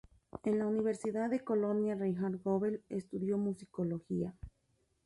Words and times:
En 0.45 0.57
la 0.57 0.65
universidad 0.65 1.29
de 1.29 1.43
Colonia, 1.43 1.93
Reinhard 1.93 2.41
Goebel, 2.43 2.81
estudió 2.89 3.37
musicología. 3.37 4.33